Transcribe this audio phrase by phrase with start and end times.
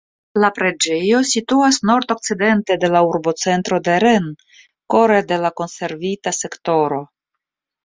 [0.43, 4.57] La preĝejo situas nordokcidente de la urbocentro de Rennes,
[4.95, 7.03] kore de la konservita sektoro.